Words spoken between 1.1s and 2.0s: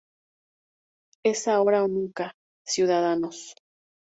Es ahora o